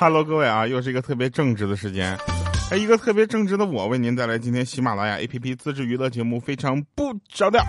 [0.00, 2.18] Hello，各位啊，又是一个特别正直的时间，
[2.70, 7.62] 哎，一个特别正直的我为您带来今天喜马拉雅 APP 自制娱乐节目，非常不着调。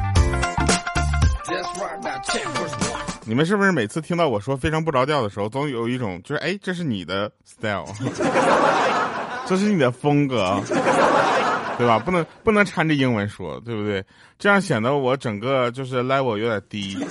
[3.25, 7.85] 你们是不是每次听到我说非常不着调的时候，总有一种就是哎，这是你的 style，
[9.45, 10.57] 这是你的风格，
[11.77, 11.99] 对吧？
[11.99, 14.01] 不能不能掺着英文说，对不对？
[14.39, 16.97] 这样显得我整个就是 level 有点低。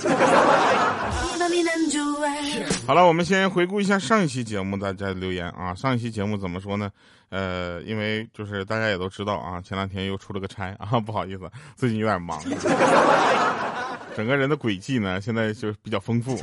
[2.85, 5.73] 好了，我们先回顾一下上一期节目大家的留言啊。
[5.73, 6.91] 上一期节目怎么说呢？
[7.29, 12.39] 呃，因为就是大家也都知道啊，前两天又出了个差啊，不好意思，最近有点忙。
[14.15, 16.37] 整个人的轨迹呢，现在就比较丰富。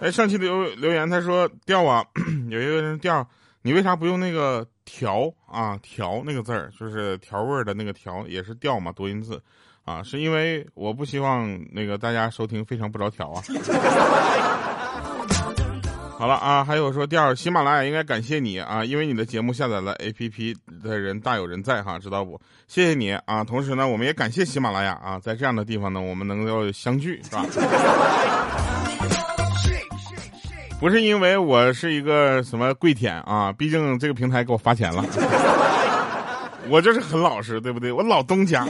[0.00, 2.04] 哎，上期留留言他说调啊，
[2.50, 3.24] 有一个人调，
[3.62, 5.78] 你为啥不用那个调啊？
[5.82, 9.40] 调那个字儿就是调味儿的那个调，也是调嘛，多音字。
[9.84, 13.42] 啊，是因为我不希望那个大家收听非常不着调啊。
[16.18, 22.40] 好了啊，还有说第二，喜马拉雅应该感谢你啊，因为你的节目下载了 APP 的人大有人在哈，知道不？
[22.68, 27.44] 谢谢你啊，同时呢，我们也感谢喜马拉雅啊，在这样的地方呢，我们能够相聚，是吧？
[30.78, 35.04] 不是因为我是一个什么跪舔啊，毕竟这个平台给我发钱了，
[36.70, 37.90] 我就是很老实，对不对？
[37.90, 38.64] 我老东家。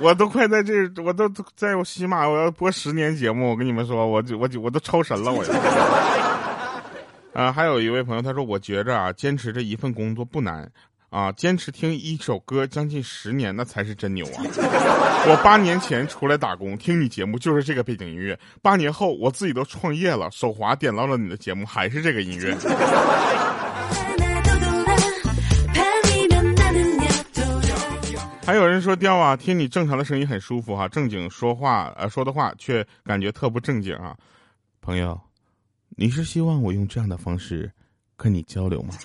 [0.00, 3.50] 我都快在这，我都在我喜马，我要播十年节目。
[3.50, 5.44] 我跟你们说，我就我就我都超神了，我。
[7.34, 10.68] 啊，还有一位朋友，他说，我觉着啊，坚持这一份工作不难
[11.10, 14.42] 啊，坚持听一首歌将近十年，那才是真牛啊！
[15.28, 22.56] 我八年前出来打工，听你节目就是这个背景音乐，八年后我自己都创业了，手滑点到了你的节目，还是这个音乐。
[28.48, 34.16] 还有人说调啊，听你正常的声音很舒服哈，正经说话呃说的话却感觉特不正经啊。
[34.80, 35.20] 朋友，
[35.90, 37.70] 你是希望我用这样的方式
[38.16, 38.94] 跟你交流吗？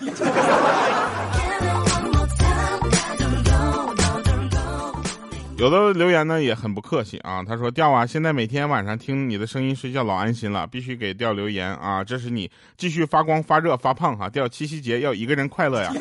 [5.58, 15.92] 有的留言呢也很不客气啊，他说调啊，现在每天晚上听你的声音睡觉老安心了，必须给调留言啊，这是你继续发光发热发胖哈，调七夕节要一个人快乐呀。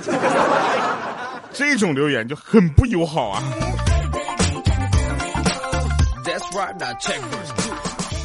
[1.54, 3.44] 这种留言就很不友好啊！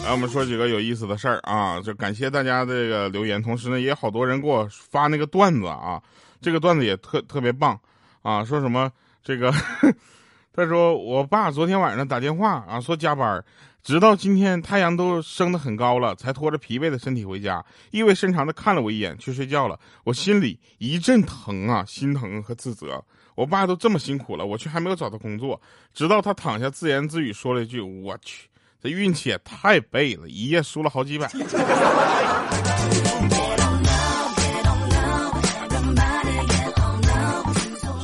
[0.04, 6.02] 来，我们说几个有意思的事儿啊，就感谢大家这个留言，同时呢，也有好多人给我发那个段子啊，
[6.40, 7.78] 这个段子也特特别棒
[8.22, 8.90] 啊，说什么
[9.22, 9.52] 这个，
[10.54, 13.44] 他说我爸昨天晚上打电话啊，说加班。
[13.80, 19.78] 直到今天，太阳都升得很高了，才拖着疲惫的身体回家，意味深长的看了我一眼，去睡觉了。
[20.04, 23.02] 我心里一阵疼啊，心疼和自责。
[23.38, 25.60] 我爸都这么辛苦了，我却还没有找到工作。
[25.94, 28.48] 直到他躺下自言自语说了一句：“我去，
[28.82, 31.30] 这运气也太背了，一夜输了好几百。”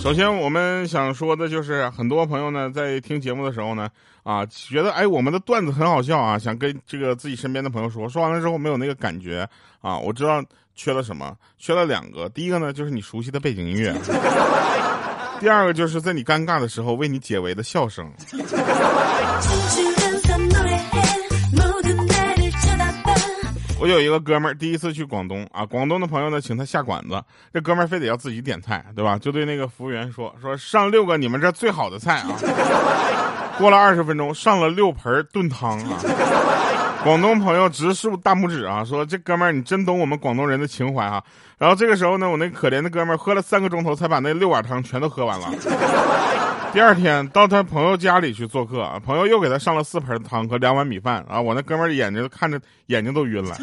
[0.01, 3.91] 首先，我们想说的就是，很多朋友呢在听节目的时候呢，
[4.23, 9.49] 啊，觉得哎我们的段子很好笑啊，想跟这个自己身边的朋友说，说完了之后没有那个感觉
[9.81, 9.99] 啊。
[9.99, 10.41] 我知道
[10.77, 12.29] 缺了什么，缺了两个。
[12.29, 13.93] 第一个呢，就是你熟悉的背景音乐；
[15.41, 18.11] 第二个就是在你尴尬的时候为你解围的笑声。
[23.79, 29.19] 我有一个哥们儿，第一次去广东啊，广东的朋友呢，请他下馆子，这哥们儿非得要自己点菜，对吧？
[29.19, 32.31] 就对那个服务员说：“说上六个你们这最好的菜啊。”
[33.59, 35.99] 过了二十分钟，上了六盆炖汤啊。
[37.05, 41.23] 广东朋友直竖大拇指啊，说：“这哥们儿你真懂我们广东人的情怀啊。”
[41.59, 45.49] 然后这个时候呢，我那可怜的哥们儿喝了三个钟头才把那六碗汤全都喝完了。
[46.73, 51.39] 第二天到他朋友家里去做客，朋友又给他上了四盆汤和两碗米饭啊！
[51.39, 53.55] 我那哥们儿眼睛看着眼睛都晕了。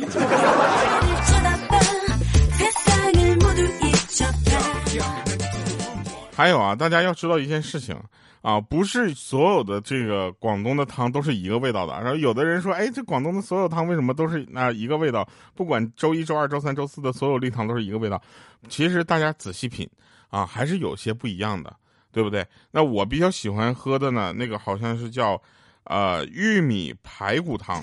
[6.38, 7.96] 还有啊，大家要知道一件事情
[8.42, 11.94] 啊，不是所有的这个广东的汤都是一个味道的。
[12.02, 15.28] 然后有的人说，哎，这广东的所有汤为什么都是那一个味道？
[15.56, 18.22] 不管周一周二周三周四的所有例汤都是一个味道。
[18.68, 19.90] 其实大家仔细品
[20.30, 21.74] 啊，还是有些不一样的。
[22.14, 22.46] 对不对？
[22.72, 25.42] 那我比较喜欢喝的呢，那个好像是叫，
[25.86, 27.82] 呃，玉米排骨汤。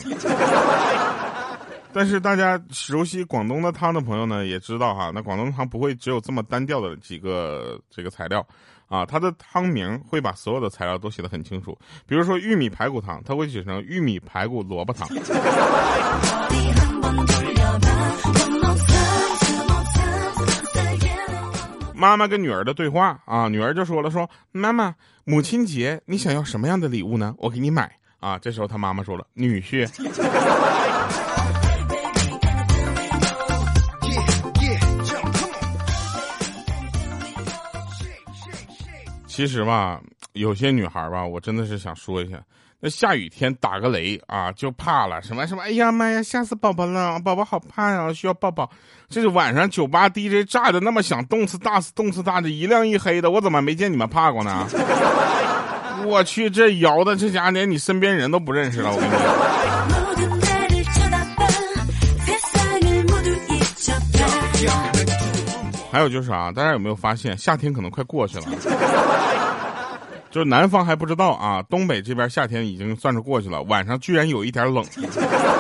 [1.94, 8.46] 但是大家熟悉广东的汤的朋友呢，也知道哈，那广东汤不会只有这么单调的几个这个材料，
[8.88, 11.78] 啊，它的汤名会把所有的材料都写得很清楚。
[12.06, 15.06] 比如说玉米排骨汤，它会写成玉米排骨萝卜汤。
[21.94, 24.94] 妈妈跟女儿的对话啊，女儿就说了说妈妈，
[25.24, 27.34] 母亲节你想要什么样的礼物呢？
[27.38, 28.38] 我给你买啊。
[28.38, 29.84] 这时候她妈妈说了，女婿。
[39.38, 40.00] 其实吧，
[40.32, 42.42] 有些女孩吧，我真的是想说一下，
[42.80, 48.68] 那下雨天打个雷啊，就怕了，什么什么，哎呀妈呀，吓死宝宝了，宝宝好怕呀，需要抱抱。
[49.08, 54.66] 这是晚上酒吧 DJ 炸的那么响，动次大次，动次大的，一亮一黑的，我怎么没见你们怕过呢？
[56.04, 59.47] 我去，这摇的这家连你身边人都不认识了，我跟你讲。
[65.90, 68.44] 还有就是啊，大家有没有发现夏天可能快过去了？
[70.30, 74.84] 就是南方还不知道啊，东北这边夏天已经算是过去了，晚上居然有一点冷。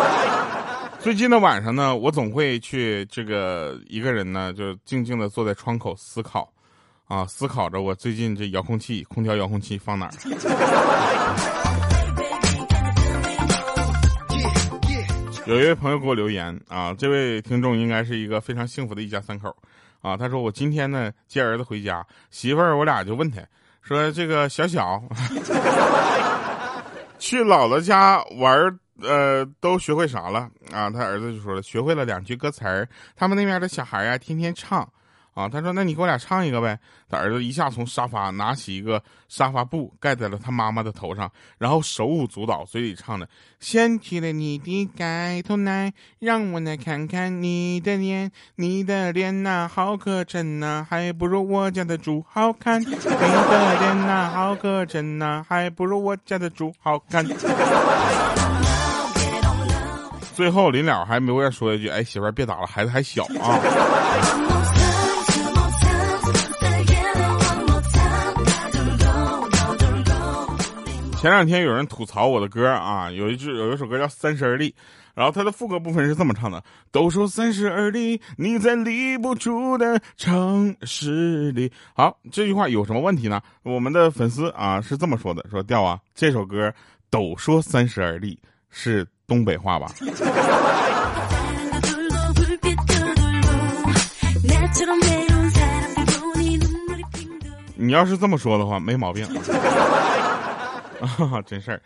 [1.00, 6.46] 最近的晚上呢，我总会去这个一个人呢，就静静的坐在窗口思考，
[7.06, 10.12] 啊，思考着我最近这遥控器、空调遥控器放哪儿。
[15.46, 19.56] 有一位朋友给我留言啊，这位听众应该是一个非常幸福的一家三口。
[20.00, 23.40] 啊，他说我今天呢接儿子回家，媳妇儿我俩就问他，
[23.82, 25.02] 说这个小小
[27.18, 30.90] 去姥姥家玩呃，都学会啥了啊？
[30.90, 34.88] 他儿子就说了，学会了两句歌词儿，他们那边的小孩啊天天唱。
[35.38, 36.76] 啊，他说：“那你给我俩唱一个呗。”
[37.08, 43.28] 他儿子一下从沙发拿起一个沙发布盖在了他妈妈的头上，然后手舞足蹈，嘴里唱着
[43.60, 52.80] ：“掀起了你的盖头来，让我来看看你的脸，你的脸呐好可真呐，还不如我家的猪好看。
[52.80, 57.24] 你的脸呐好可真呐，还不如我家的猪好看。”
[60.34, 64.57] 最后临了还没忘说一句：“哎，媳妇儿别打了，孩子还小啊。”
[71.20, 74.70] 前两天有人吐槽我的歌啊，有一句有一首歌叫《三十而立》，
[75.16, 76.62] 然后它的副歌部分是这么唱的：
[76.92, 81.72] 都说三十而立，你在立不住的城市里。
[81.92, 83.40] 好，这句话有什么问题呢？
[83.64, 86.72] 我们的粉丝啊是这么说的：说调啊，这首歌
[87.10, 88.38] 都说三十而立
[88.70, 89.90] 是东北话吧？
[97.74, 99.26] 你要是这么说的话，没毛病。
[101.00, 101.82] 啊， 真事儿，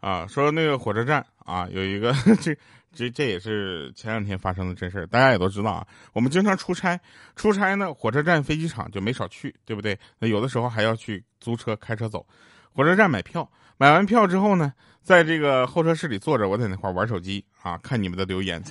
[0.00, 2.56] 啊，说那个火车站啊，有一个这
[2.94, 5.86] 这这也是前两天发生的真事儿，大家也都知道啊。
[6.12, 6.98] 我们经常出差，
[7.34, 9.98] 出差呢，火车站、飞机场就没少去，对不对？
[10.18, 12.26] 那有的时候还要去租车、开车走。
[12.72, 14.72] 火车站买票，买完票之后呢，
[15.02, 18.62] 在这个候车室里坐着，我在那块玩手机啊，看你们的留言，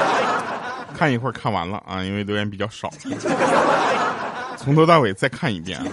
[0.96, 2.90] 看一会儿看完了啊，因为留言比较少，
[4.56, 5.78] 从头到尾再看一遍。
[5.78, 5.86] 啊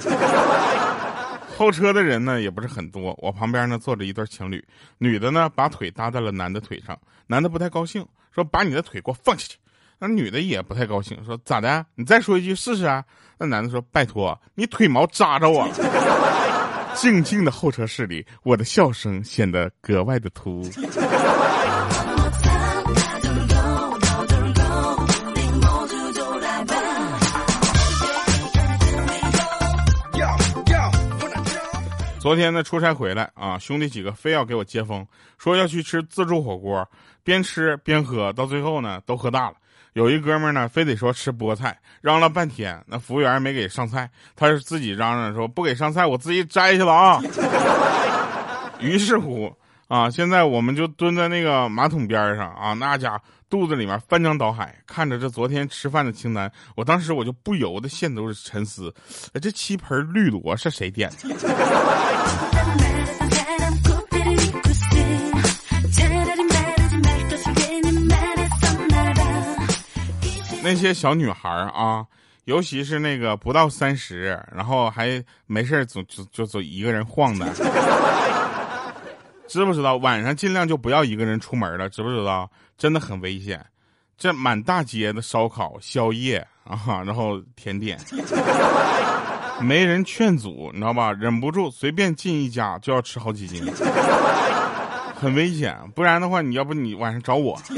[1.57, 4.63] 候车的人呢也不是很多，我旁边呢坐着一对情侣，
[4.99, 6.95] 女的呢把腿搭在了男的腿上，
[7.25, 9.57] 男的不太高兴，说把你的腿给我放下去。
[9.97, 11.83] 那女的也不太高兴，说咋的？
[11.95, 13.03] 你再说一句试试啊。
[13.39, 15.67] 那男的说拜托，你腿毛扎着我。
[16.93, 20.63] 静静的候车室里，我的笑声显得格外的突兀。
[32.27, 35.07] 昨天呢，出差回来啊，兄弟几个非要给我接风，
[35.37, 36.85] 说要去吃自助火锅，
[37.23, 39.55] 边吃边喝，到最后呢都喝大了。
[39.93, 47.21] 有一哥们呢，非得说吃菠菜，嚷了半天，那服务员没给上菜，他是自己嚷嚷说不给上菜，我自己摘去了啊。
[48.81, 49.55] 于是乎。
[49.87, 50.09] 啊！
[50.09, 58.93] 现在我们就蹲在那个马桶边上啊，那家肚子里面翻江倒海，看着这昨天吃饭的清单，我当时我就不由得陷入沉思：
[59.33, 61.17] 哎，这七盆绿萝是谁点的？
[70.61, 72.05] 那些小女孩啊，
[72.43, 77.47] 尤其是那个不到三十，然后还没事总就就就一个人晃的。
[79.47, 81.89] 知不知道晚上尽量就不要一个人出门了？
[81.89, 82.49] 知不知道？
[82.77, 83.65] 真的很危险。
[84.17, 87.99] 这满大街的烧烤、宵夜啊，然后甜点，
[89.61, 91.13] 没人劝阻，你知道吧？
[91.13, 93.63] 忍不住随便进一家就要吃好几斤，
[95.15, 95.77] 很危险。
[95.95, 97.59] 不然的话，你要不你晚上找我。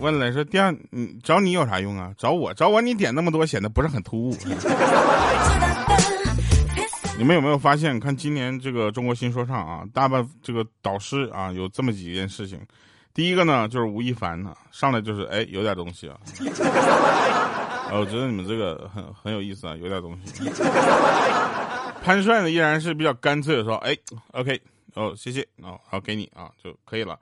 [0.00, 2.12] 问了说：“第二，你找你有啥用啊？
[2.16, 4.36] 找我，找我，你点那么多显得不是很突兀。
[7.18, 8.00] 你们有没有发现？
[8.00, 12.58] 看今年这个中国新说唱啊，大半这个导师啊，有这么几件事情。
[13.12, 16.16] 第一个呢，就是吴亦凡呢，上来就是哎，有点东西啊。
[17.92, 20.48] 我觉得你们这个很很有意思啊，有点东西。
[22.02, 23.94] 潘帅呢，依然是比较干脆的说：哎
[24.32, 24.58] ，OK。”
[24.94, 27.18] 哦，谢谢哦，好给你啊就可以了。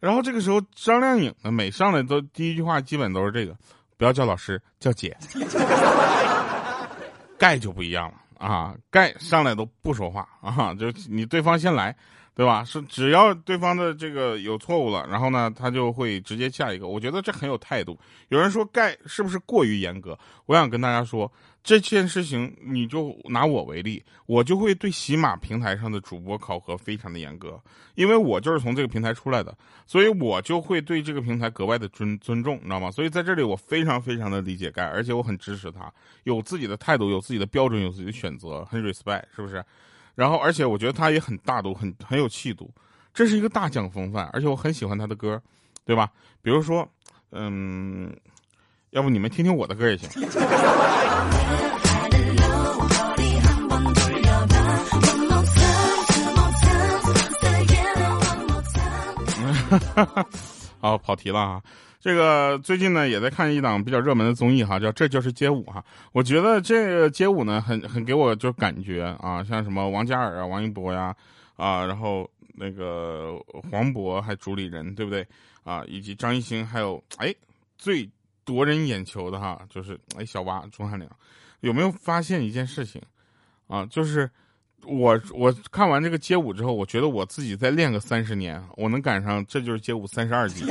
[0.00, 3.56] 然后这个时候，张靓颖呢，每上来都第一句话基本都是这个：
[3.96, 5.16] 不要叫老师，叫姐。
[7.38, 11.94] 盖就不一样了啊，盖上来都不说话啊，就你对方先来。
[12.34, 12.64] 对吧？
[12.64, 16.88] 是只要对方的这个有错误了，然后呢，他就会直接下一个。
[16.88, 18.00] 我觉得这很有态度。
[18.30, 20.18] 有人说盖是不是过于严格？
[20.46, 21.30] 我想跟大家说，
[21.62, 27.60] 这件事情你就拿我为例，我就会对喜马平台上的主播考核非常的严格，
[27.94, 32.90] 因为我就是从这个平台出来的，所以我就会对这个平台格外的尊尊重，你知道吗？
[32.90, 35.92] 所以在这里我非常非常的理解盖，而且我很支持他，
[36.24, 39.64] 有自己的态度，有自己的标准，有自己的选择，很 respect，是不是？
[40.14, 42.70] 然后，而且我觉得他也很大度，很很有气度，
[43.14, 44.28] 这是一个大将风范。
[44.32, 45.40] 而且我很喜欢他的歌，
[45.86, 46.10] 对吧？
[46.42, 46.86] 比如说，
[47.30, 48.14] 嗯，
[48.92, 50.06] 要不你们听听我的歌也行。
[59.70, 60.26] 哈 哈
[60.78, 61.62] 好，跑题了啊。
[62.00, 65.82] 这个最近呢，也在看一档比较热门的综艺哈，叫《这就是街舞》哈。
[66.12, 71.16] 我觉得这个街舞呢，很很给我就感觉啊，像什么王嘉尔啊、王一博呀，
[71.56, 73.38] 啊，然后那个
[73.70, 75.26] 黄渤还主理人，对不对
[75.64, 75.82] 啊？
[75.86, 77.34] 以及张艺兴，还有哎，
[77.78, 78.06] 最
[78.52, 81.10] 夺人眼球的哈，就是哎小蛙钟汉良。
[81.60, 83.00] 有没有发现一件事情
[83.66, 83.86] 啊？
[83.86, 84.28] 就是
[84.84, 90.64] 我我看完这个街舞之后，我觉得我自己再练个三十年，我能赶上《这就是街舞》三十二级。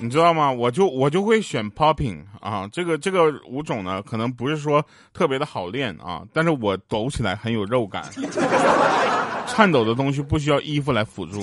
[0.00, 0.50] 你知道吗？
[0.52, 8.04] 我就我就会选 popping 啊，这个这个舞种呢，可能不是说特别的好练啊，但是我抖起来很有肉感，
[9.46, 11.40] 颤抖的东西不需要衣服来辅助。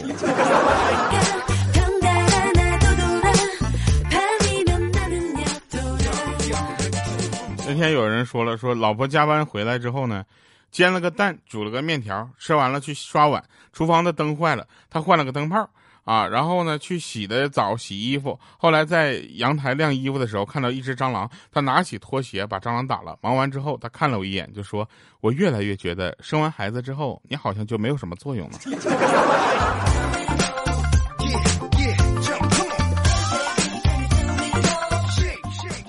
[7.71, 10.25] 那天有人说了，说老婆加班回来之后呢，
[10.71, 15.69] 煎了个蛋，煮了个面条，吃完了去刷碗，厨房的灯坏了，他换了个灯泡。
[16.03, 18.37] 啊，然后呢，去洗的澡、洗衣服。
[18.57, 23.17] 后来在阳台晾衣服的时候，看到一只蟑螂，他拿起拖鞋把蟑螂打了。
[23.21, 24.85] 忙完之后，他看了我一眼，就说
[25.21, 28.57] ：“我越来越觉得生完孩子之后，你好像就没有什么作用了。”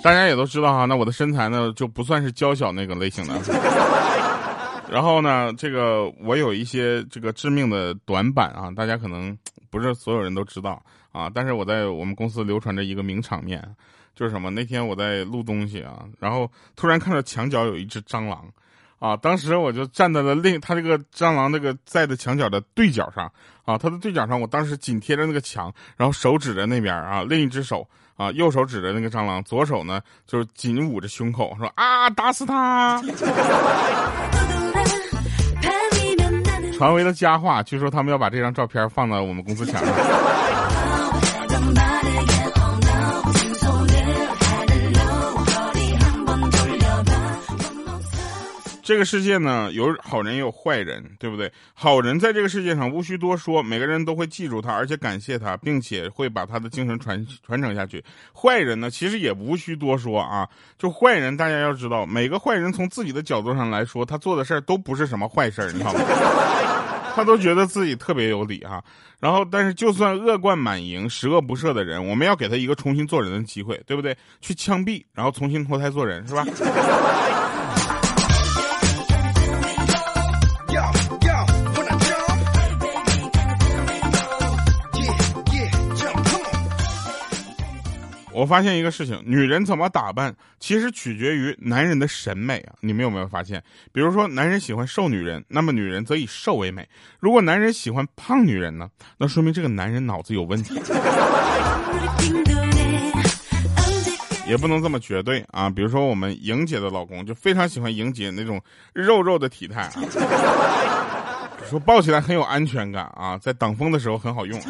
[0.02, 3.34] 大家也都知道哈，那我的身材呢，就不算是娇小那个类型的。
[4.90, 9.36] 然后呢，这个我有一些这个致命的短板啊，大家可能。
[9.70, 10.82] 不是所有人都知道
[11.12, 13.66] 啊，但是我在我们公司流传着一个名场面，
[14.14, 14.50] 就是什么？
[14.50, 18.46] 那天我在录东西啊，然后突然看到墙角有一只蟑螂，
[19.02, 23.24] 啊，当时我就站在了另他这个蟑螂那个在的墙角的对角上，
[23.64, 27.84] 啊，他的对角上，我当时紧贴着那个墙，然后手指着那边啊，另一只手
[28.16, 33.02] 啊，右手指着那个蟑螂，左手呢就是紧捂着胸口，说啊，打死他。
[36.78, 39.92] 传为了佳话，据说他们要把这张照片放到我们公司墙上。
[48.82, 51.50] 这个世界呢，有好人也有坏人，对不对？
[51.72, 58.04] 好人在这个世界上无需多说，每个人都会记住他，而且感谢他，并且会把他的精神传传承下去。
[58.34, 60.48] 坏人呢，其实也无需多说啊。
[60.76, 66.00] 就坏人，大家要知道，每个坏人从自己的角度上来说，他做的事儿都不是什么坏事儿，你知道吗？
[67.14, 68.82] 他都觉得自己特别有理哈。
[69.20, 74.16] 然后，但是就算恶贯满盈、十恶不赦的人，我们要给他一个重新做人的机会，对不对？
[74.40, 76.44] 去枪毙，然后重新脱胎做人，是吧？
[88.42, 92.74] 我发现一个事情，女人怎么打扮，其实取决于男人的审美啊！
[92.80, 93.62] 你们有没有发现？
[93.92, 96.82] 比如说，男人喜欢瘦女人，那么女人则以瘦为美；
[97.20, 100.74] 如果男人喜欢胖女人呢，那说明这个男人脑子有问题。
[104.44, 105.70] 也不能这么绝对啊！
[105.70, 108.60] 比如说，我们莹姐的老公就非常喜欢莹姐那种
[108.92, 109.92] 肉肉的体态啊，
[111.70, 114.60] 说抱起来很有安全感啊，在挡风的时候很好用。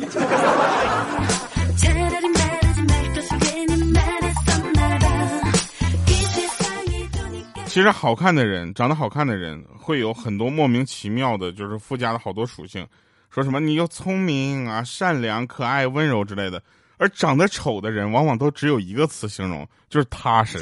[7.72, 12.86] 其实好看的人，长得好看的人，会有很多莫名其妙的，就是附加的好多属性。
[13.30, 16.62] 说什么你又聪明啊、善良、可爱、温柔之类的。
[16.98, 20.58] 而长得丑的人，往往都只有一个词形容，就是踏实。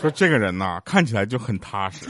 [0.00, 2.06] 说这个人呐，看起来就很踏实。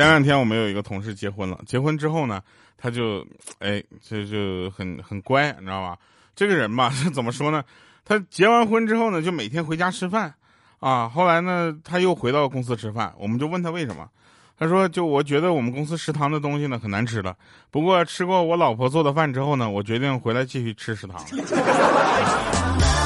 [0.00, 2.40] 前两天我们有一个同事结婚了，结婚之后呢，
[2.78, 3.22] 他就，
[3.58, 5.94] 哎，这就很很乖，你知道吧？
[6.34, 7.62] 这个人吧， 怎么说呢？
[8.02, 10.32] 他结完婚之后呢，就每天回家吃饭，
[10.78, 14.08] 啊，后来呢，他又回到公司吃饭，我们就问他为什么，
[14.58, 17.36] 他说就我觉得我们公司食堂的东西呢很难吃了，
[17.70, 21.22] 不过吃过我老婆做的饭之后呢，我决定回来继续吃食堂。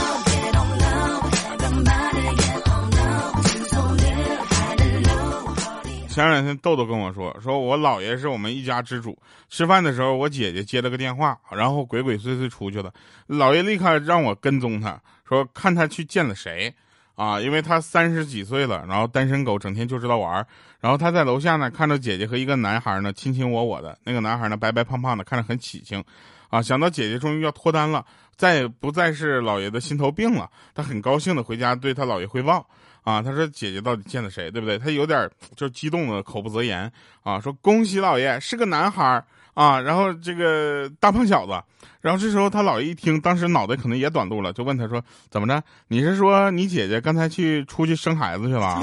[6.14, 9.18] 前两天豆豆跟我说，说我姥爷是我们一家之主。
[9.48, 12.94] 吃饭的时候，我姐姐接了个电话，然后鬼鬼祟祟出去了。
[13.26, 14.96] 姥爷立刻让我跟踪他，
[15.28, 16.72] 说看他去见了谁
[17.16, 17.40] 啊？
[17.40, 20.46] 因为他三十几岁了，然后单身狗，整天就知道玩。
[20.78, 23.98] 然后他在楼下呢，看到姐姐和一个男孩呢亲亲我我的。
[24.04, 26.00] 那个男孩呢白白胖胖的，看着很喜庆
[26.48, 26.62] 啊。
[26.62, 28.06] 想到姐姐终于要脱单了，
[28.36, 32.64] 再也不再是姥爷的心头病了，他很高兴的回家对他姥爷汇报。
[33.04, 34.76] 啊，他说姐姐到底见了谁，对不对？
[34.78, 36.90] 他有点就激动的口不择言
[37.22, 41.52] 啊，说恭喜老爷是个男孩啊，然后这个大胖小子，
[42.00, 45.62] 然后这时候他姥爷一听，当时脑袋可能也短路了，就问他说怎么着？
[45.86, 48.82] 你是说你姐姐刚才去出去生孩子去了？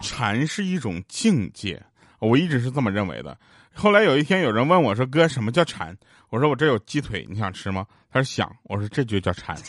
[0.00, 1.80] 禅是一种境界，
[2.18, 3.38] 我一直是这么认为的。
[3.80, 5.96] 后来有一天，有人问我说：“哥，什么叫馋？”
[6.30, 9.56] 我说：“我这有鸡腿，你想吃吗？”他说：“想。”我说：“这就叫馋。”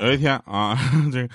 [0.00, 0.78] 有一天啊，
[1.12, 1.28] 这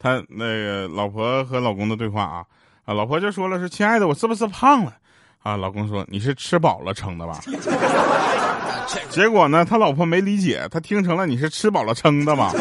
[0.00, 2.44] 他那个老婆和老公的对话啊
[2.84, 4.92] 啊，老婆就说了：“说亲爱的，我是不是胖了？”
[5.44, 7.38] 啊，老公说：“你是吃饱了撑的吧？”
[9.10, 12.52] 结果呢，他老婆没理解，他听成了你是吃饱了撑的吧？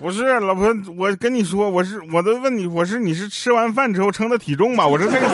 [0.00, 4.86] 不是老婆，我跟你说，我是我都问你，我是你是吃完饭之后称的体重吧？
[4.86, 5.28] 我是这个。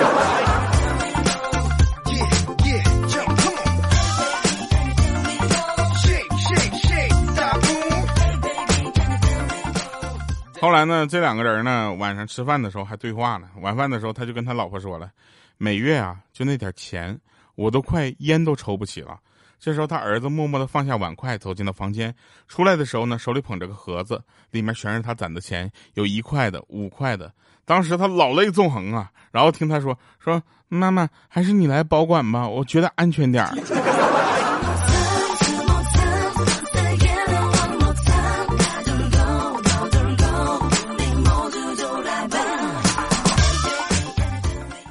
[10.60, 13.46] 后来呢，这两个人呢，晚上吃饭的时候还对话呢。
[13.60, 15.10] 晚饭的时候，他就跟他老婆说了
[15.58, 17.18] ：“每月啊，就那点钱，
[17.54, 19.18] 我都快烟都抽不起了。”
[19.64, 22.14] 这时候，他儿子默默的放下碗筷，走进了房间。
[22.46, 27.33] 出来的时候呢，手里捧着个盒子，里面全是他攒的钱，有一块的、五块的。
[27.64, 29.11] 当时他老泪纵横啊。
[29.33, 33.55] 然后听他说：“说妈妈，还是你来保管吧，我觉得安全点儿。”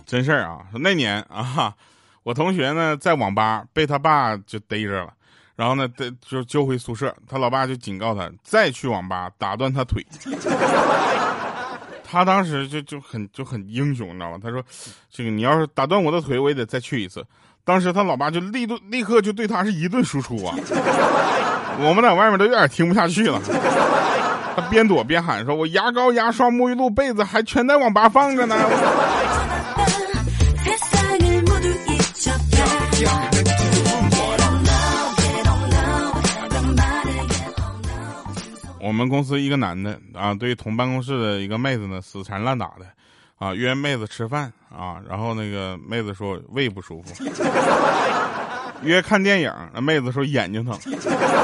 [0.07, 1.75] 真事儿啊，那年啊。
[2.23, 5.13] 我同学呢，在网吧被他爸就逮着了，
[5.55, 7.13] 然后呢，逮就揪回宿舍。
[7.27, 10.05] 他老爸就警告他，再去网吧打断他腿。
[12.03, 14.37] 他当时就就很就很英雄，你知道吗？
[14.41, 14.63] 他说
[15.11, 17.25] ：“这个你要是打断我的腿，我也得再去一次。”
[17.65, 20.55] 当时他老爸就立顿立刻就对他是一顿输出啊！
[21.79, 23.41] 我们在外面都有点听不下去了。
[24.55, 28.55] 他边躲边喊说：“我牙膏、牙刷、沐浴露、被子还全在网吧放着呢。”
[38.79, 42.85] 我们公司一个男的啊，对同办公室的一个妹子呢死缠烂打的，
[43.39, 47.23] 啊约妹子吃饭啊，然后那个妹子说胃不舒服，
[48.83, 50.77] 约看电影，那妹子说眼睛疼，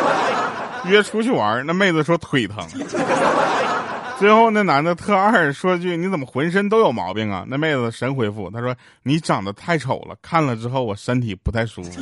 [0.85, 2.57] 约出去玩，那妹子说腿疼，
[4.19, 7.45] 最后那男的特二说句你怎么浑身都有毛病啊？
[7.47, 12.01] 那妹子神回复她说你长得太丑了，看了之后我身体不太舒服。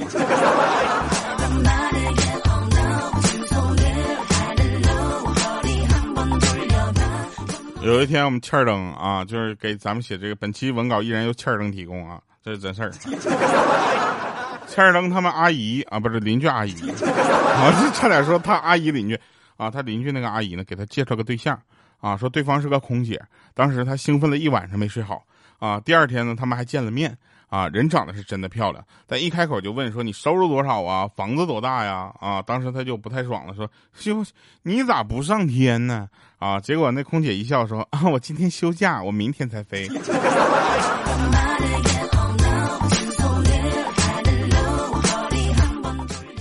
[7.83, 12.91] 有一天我们欠儿灯啊，就是给咱们写这个本期文稿，依然由欠儿灯提供啊，这是真事儿。
[14.67, 19.17] 欠儿灯他们阿姨啊，不是邻居阿姨， 我差点说他阿姨邻居
[19.55, 21.57] 啊，他邻居那个阿姨呢，给他介绍个对象
[21.99, 23.21] 啊，说对方是个空姐，
[23.53, 25.23] 当时他兴奋了一晚上没睡好
[25.59, 27.17] 啊，第二天呢，他们还见了面。
[27.49, 32.13] 啊，人长得是真的漂亮，但一开口就问说你收入多少啊，房子多大呀？
[32.19, 34.21] 啊，当时他就不太爽了，说休
[34.63, 36.09] 你咋不上天呢？
[36.39, 39.87] 啊，结果那空姐一笑说啊，我今天休假，我明天才飞。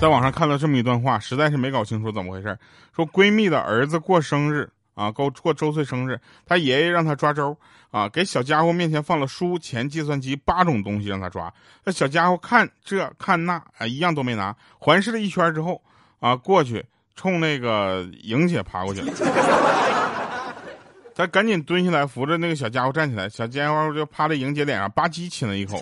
[0.00, 2.58] 在网上看了这么一段话，实在是没搞清楚怎么回事。
[2.96, 4.68] 说闺蜜的儿子过生日。
[4.96, 7.56] 啊，过过周岁生日，他爷爷让他抓周，
[7.90, 11.52] 啊，给小家伙面前放了书、钱、计算机八种东西让他抓。
[11.84, 14.56] 那小家伙看这看那，啊，一样都没拿。
[14.78, 15.82] 环视了一圈之后，
[16.18, 16.82] 啊，过去
[17.14, 19.12] 冲那个莹姐爬过去了。
[21.14, 25.78] 他赶紧蹲下来扶着那个小家伙站起来，小家伙就趴在莹姐脸上吧唧亲了一口。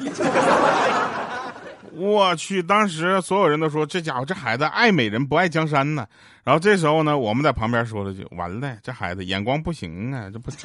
[1.97, 6.07] 我去，当时所有人都说这家伙这孩子爱美人不爱江山呢。
[6.43, 10.51] 然后这时候呢，我们在旁边说了句：“完了，这孩子眼光不行啊，这不。”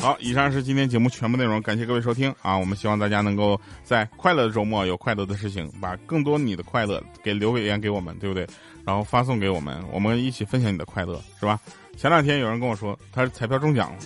[0.00, 2.54] 好，以上是今天节目全部内容，感谢各位收听啊！
[2.58, 8.46] 我们希望大家能够在快乐的周末有快乐的事情，把更多你的快乐给留言给我们，对不对？
[8.84, 11.58] 然后发送给我们，我们一起分享你的快乐，是吧？
[11.96, 13.98] 前两天有人跟我说，他彩票中奖了，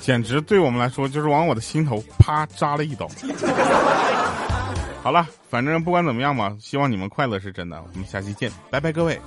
[0.00, 3.08] 简直对我们来说就是往我的心头啪扎了一刀。
[5.02, 7.82] 好了，反正不管怎么样吧，希望你们快乐是真的。
[7.82, 9.20] 我们下期见，拜拜，各位。